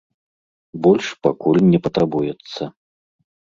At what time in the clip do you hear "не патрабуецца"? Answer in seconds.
1.71-2.61